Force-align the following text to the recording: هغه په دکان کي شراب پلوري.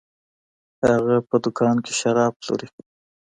هغه 0.89 1.15
په 1.27 1.35
دکان 1.43 1.75
کي 1.85 1.93
شراب 1.99 2.33
پلوري. 2.41 2.67